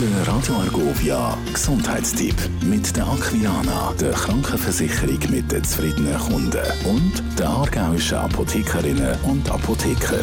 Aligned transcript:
Der 0.00 0.26
Radio 0.26 0.56
Argovia 0.56 1.38
Gesundheitstipp 1.52 2.34
mit 2.64 2.96
der 2.96 3.06
Aquiana, 3.06 3.92
der 4.00 4.10
Krankenversicherung 4.10 5.20
mit 5.30 5.52
den 5.52 5.62
zufriedenen 5.62 6.18
Kunden 6.18 6.66
und 6.84 7.38
der 7.38 7.48
aargauischen 7.48 8.18
Apothekerinnen 8.18 9.16
und 9.22 9.48
Apotheker. 9.48 10.18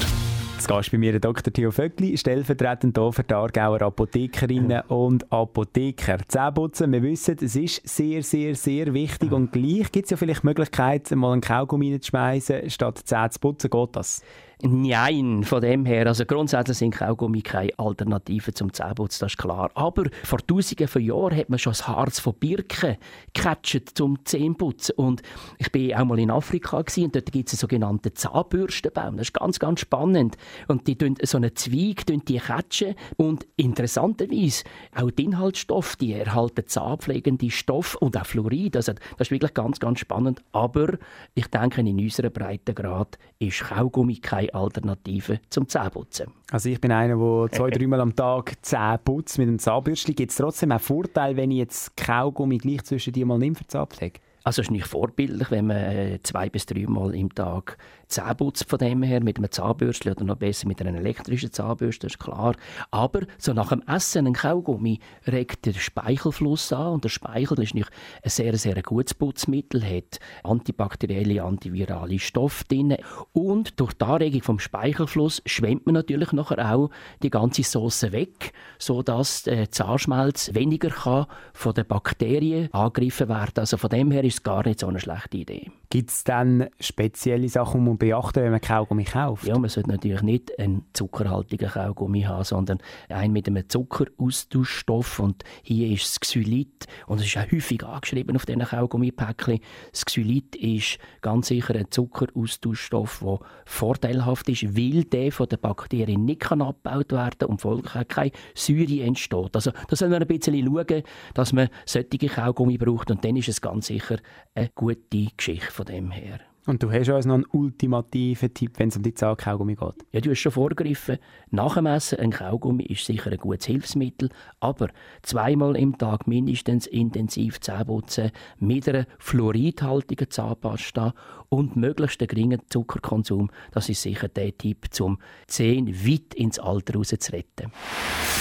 Jetzt 0.57 0.68
gehst 0.68 0.92
bei 0.92 0.97
mir 0.97 1.18
Dr. 1.21 1.54
Theo 1.54 1.71
Vöckli, 1.71 2.18
stellvertretend 2.18 2.97
hier 2.97 3.13
für 3.13 3.23
die 3.23 3.34
Aargauer 3.34 3.81
Apothekerinnen 3.81 4.81
und 4.89 5.31
Apotheker. 5.31 6.17
Zähneputzen, 6.28 6.92
wir 6.92 7.01
wissen, 7.01 7.38
es 7.42 7.56
ist 7.56 7.88
sehr, 7.88 8.22
sehr, 8.24 8.56
sehr 8.56 8.94
wichtig 8.94 9.31
und 9.31 9.53
gleich 9.53 9.90
gibt 9.94 10.08
es 10.08 10.12
ja 10.12 10.17
vielleicht 10.17 10.44
die 10.44 10.47
Möglichkeit, 10.47 11.10
mal 11.12 11.31
einen 11.31 11.42
Kaugummi 11.42 11.97
zu 12.01 12.10
schmeißen, 12.10 12.69
statt 12.69 13.01
Zähne 13.06 13.29
zu 13.29 13.40
putzen. 13.40 13.69
Geht 13.69 13.96
das? 13.96 14.22
Nein, 14.64 15.44
von 15.44 15.60
dem 15.60 15.86
her. 15.86 16.05
Also 16.05 16.26
grundsätzlich 16.26 16.78
sind 16.78 16.94
Kaugummi 16.94 17.41
keine 17.41 17.72
Alternative 17.80 18.54
zum 18.54 18.72
Zähneputzen, 18.72 19.26
das 19.26 19.32
ist 19.32 19.38
klar. 19.38 19.72
Aber 19.73 20.04
vor 20.23 20.40
Tausenden 20.46 20.88
von 20.88 21.02
Jahren 21.02 21.36
hat 21.36 21.50
man 21.50 21.58
schon 21.58 21.72
das 21.72 21.88
Harz 21.88 22.20
von 22.20 22.36
Birken 22.36 22.98
gecatcht 23.34 23.98
zum 23.98 24.24
Zähneputzen. 24.24 24.96
Und 24.98 25.24
ich 25.58 25.72
bin 25.72 25.96
auch 25.96 26.05
mal 26.05 26.20
in 26.20 26.30
Afrika 26.30 26.78
und 26.78 27.16
dort 27.16 27.32
gibt 27.32 27.48
es 27.48 27.54
einen 27.54 27.60
sogenannten 27.60 28.16
Zahnbürstenbaum. 28.16 29.18
Das 29.18 29.28
ist 29.28 29.34
ganz, 29.34 29.58
ganz 29.58 29.80
spannend. 29.80 30.38
Und 30.68 30.88
die 30.88 30.96
tun 30.96 31.16
so 31.24 31.38
einen 31.38 31.55
Zweig 31.55 32.05
die 32.05 32.38
catchen 32.38 32.96
und 33.18 33.48
interessanterweise 33.55 34.64
auch 34.96 35.10
die 35.10 35.26
Inhaltsstoffe, 35.26 35.96
die 35.96 36.14
erhalten 36.14 36.68
zahnpflegende 36.68 37.50
Stoff 37.50 37.96
und 37.96 38.16
auch 38.16 38.26
Fluorid. 38.26 38.76
Also 38.76 38.94
das 38.94 39.28
ist 39.28 39.32
wirklich 39.32 39.54
ganz, 39.54 39.80
ganz 39.80 40.00
spannend. 40.00 40.44
Aber 40.52 40.98
ich 41.34 41.48
denke, 41.48 41.82
in 41.82 42.00
unserem 42.00 42.32
Breitengrad 42.32 43.18
ist 43.40 43.62
Kaugummi 43.62 44.18
keine 44.18 44.51
Alternative 44.54 45.40
zum 45.50 45.68
Zähneputzen. 45.68 46.28
Also 46.52 46.70
ich 46.70 46.80
bin 46.80 46.91
einer, 46.91 47.16
der 47.18 47.52
zwei, 47.52 47.70
dreimal 47.72 48.02
am 48.02 48.16
Tag 48.16 48.54
Zähne 48.62 49.00
putzt 49.04 49.38
mit 49.38 49.48
einem 49.48 49.60
Zahnbürstchen. 49.60 50.16
Gibt 50.16 50.32
es 50.32 50.38
trotzdem 50.38 50.72
auch 50.72 50.82
Vorteile, 50.82 51.38
wenn 51.38 51.52
ich 51.52 51.58
jetzt 51.58 51.98
Kaugummi 51.98 52.58
gleich 52.58 52.84
zwischen 52.84 53.13
die 53.13 53.26
mal 53.26 53.38
nehme 53.38 53.55
für 53.55 53.68
Zahnpflege? 53.68 54.20
Also 54.44 54.62
es 54.62 54.68
ist 54.68 54.72
nicht 54.72 54.88
vorbildlich, 54.88 55.52
wenn 55.52 55.68
man 55.68 55.78
äh, 55.78 56.20
zwei 56.24 56.50
bis 56.50 56.66
dreimal 56.66 57.14
im 57.14 57.34
Tag 57.34 57.78
Zähne 58.08 58.36
putzt 58.36 58.70
von 58.70 58.80
dem 58.80 59.04
her, 59.04 59.24
mit 59.24 59.38
einem 59.38 59.50
Zahnbürstchen 59.50 60.12
oder 60.12 60.26
noch 60.26 60.36
besser 60.36 60.68
mit 60.68 60.82
einer 60.82 60.98
elektrischen 60.98 61.52
Zahnbürste, 61.52 62.08
ist 62.08 62.20
klar. 62.20 62.56
Aber 62.92 63.22
so 63.38 63.54
nach 63.54 63.70
dem 63.70 63.84
Essen 63.88 64.28
ein 64.28 64.34
Kaugummi 64.34 65.00
regt 65.28 65.66
der 65.66 65.73
Speichelfluss 65.73 66.73
an 66.73 66.94
und 66.94 67.03
der 67.03 67.09
Speichel 67.09 67.62
ist 67.62 67.73
nicht 67.73 67.89
ein 68.23 68.30
sehr, 68.30 68.58
sehr 68.58 68.81
gutes 68.81 69.14
Putzmittel, 69.14 69.84
hat 69.84 70.19
antibakterielle, 70.44 71.44
antivirale 71.44 72.19
Stoffe 72.19 72.66
drin 72.66 72.97
und 73.31 73.80
durch 73.80 73.94
die 73.94 74.06
Anregung 74.06 74.42
vom 74.42 74.59
Speichelfluss 74.59 75.42
schwemmt 75.45 75.86
man 75.86 75.94
natürlich 75.94 76.34
nachher 76.34 76.73
auch 76.73 76.89
die 77.23 77.30
ganze 77.30 77.64
Sauce 77.64 78.12
weg, 78.12 78.53
sodass 78.78 79.44
der 79.44 79.72
Zahnschmelz 79.72 80.53
weniger 80.53 80.89
kann 80.89 81.28
von 81.53 81.73
den 81.73 81.86
Bakterien 81.86 82.73
angegriffen 82.73 83.30
werden. 83.30 83.53
Also 83.56 83.78
von 83.78 83.89
dem 83.89 84.12
her 84.12 84.23
ist 84.31 84.39
es 84.39 84.43
gar 84.43 84.65
nicht 84.65 84.79
so 84.79 84.87
eine 84.87 84.99
schlechte 84.99 85.37
Idee. 85.37 85.71
Gibt 85.89 86.09
es 86.09 86.23
dann 86.23 86.67
spezielle 86.79 87.49
Sachen, 87.49 87.81
die 87.81 87.89
man 87.89 87.97
beachten 87.97 88.43
wenn 88.43 88.51
man 88.51 88.61
Kaugummi 88.61 89.03
kauft? 89.03 89.45
Ja, 89.45 89.57
man 89.57 89.69
sollte 89.69 89.89
natürlich 89.89 90.21
nicht 90.21 90.57
einen 90.57 90.85
zuckerhaltigen 90.93 91.69
Kaugummi 91.69 92.21
haben, 92.21 92.45
sondern 92.45 92.77
einen 93.09 93.33
mit 93.33 93.49
einem 93.49 93.67
Zuckeraustauschstoff. 93.67 95.19
Und 95.19 95.43
hier 95.63 95.91
ist 95.91 96.05
das 96.05 96.19
Xylit. 96.21 96.88
Und 97.07 97.19
es 97.19 97.25
ist 97.25 97.38
auch 97.38 97.51
häufig 97.51 97.83
angeschrieben 97.83 98.38
auf 98.38 98.45
diesen 98.45 98.61
Kaugummipäckchen. 98.61 99.59
Das 99.91 100.05
Xylit 100.05 100.55
ist 100.55 100.97
ganz 101.19 101.47
sicher 101.47 101.75
ein 101.75 101.91
Zuckeraustauschstoff, 101.91 103.19
der 103.19 103.39
vorteilhaft 103.66 104.47
ist, 104.47 104.77
weil 104.77 105.03
der 105.03 105.33
von 105.33 105.49
den 105.49 105.59
Bakterien 105.59 106.23
nicht 106.23 106.39
kann 106.39 106.61
abgebaut 106.61 107.11
werden 107.11 107.38
kann 107.38 107.49
und 107.49 107.59
folglich 107.59 108.07
keine 108.07 108.31
Säure 108.55 109.03
entsteht. 109.03 109.53
Also 109.53 109.71
da 109.89 109.95
soll 109.97 110.07
man 110.07 110.21
ein 110.21 110.27
bisschen 110.27 110.55
schauen, 110.63 111.03
dass 111.33 111.51
man 111.51 111.67
solche 111.85 112.27
Kaugummi 112.29 112.77
braucht. 112.77 113.11
Und 113.11 113.25
dann 113.25 113.35
ist 113.35 113.49
es 113.49 113.59
ganz 113.59 113.88
sicher 113.88 114.16
eine 114.53 114.69
gute 114.75 115.27
Geschichte 115.36 115.72
von 115.72 115.86
dem 115.86 116.11
her. 116.11 116.39
Und 116.72 116.81
du 116.81 116.89
hast 116.89 117.09
uns 117.09 117.25
noch 117.25 117.34
einen 117.34 117.45
ultimativen 117.51 118.53
Tipp, 118.53 118.79
wenn 118.79 118.88
es 118.88 118.95
um 118.95 119.03
die 119.03 119.13
Zahl 119.13 119.35
Kaugummi 119.35 119.75
geht. 119.75 120.06
Ja, 120.13 120.22
du 120.22 120.29
hast 120.29 120.40
schon 120.40 120.53
vorgegriffen. 120.53 121.18
Nach 121.50 121.73
dem 121.73 121.85
Essen 121.85 122.19
ein 122.19 122.31
Kaugummi 122.31 122.85
ist 122.85 123.06
sicher 123.06 123.29
ein 123.29 123.40
gutes 123.40 123.66
Hilfsmittel, 123.66 124.29
aber 124.62 124.88
zweimal 125.22 125.75
im 125.75 125.97
Tag 125.97 126.28
mindestens 126.28 126.88
intensiv 126.88 127.59
Zähneputzen 127.59 128.31
mit 128.59 128.88
einer 128.88 129.06
fluoridhaltigen 129.19 130.29
Zahnpasta 130.29 131.13
und 131.50 131.75
möglichst 131.75 132.22
einen 132.22 132.29
geringen 132.29 132.62
Zuckerkonsum. 132.69 133.51
Das 133.74 133.90
ist 133.90 134.01
sicher 134.01 134.29
der 134.29 134.57
Tipp, 134.57 134.88
um 135.01 135.18
Zähne 135.47 135.94
weit 135.94 136.34
ins 136.35 136.57
Alter 136.57 136.94
raus 136.95 137.13
zu 137.19 137.34
retten. 137.34 137.69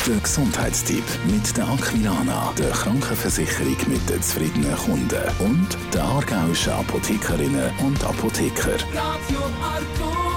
Der 0.07 0.17
Gesundheitstipp 0.17 1.05
mit 1.27 1.57
der 1.57 1.69
Aquilana, 1.69 2.53
der 2.57 2.71
Krankenversicherung 2.71 3.77
mit 3.89 4.09
den 4.09 4.23
zufriedenen 4.23 4.77
Kunden 4.77 5.23
und 5.41 5.77
der 5.93 6.05
aargauischen 6.05 6.73
Apothekerinnen 6.73 7.71
und 7.85 8.05
Apotheker. 8.21 8.85
Radio. 8.93 10.30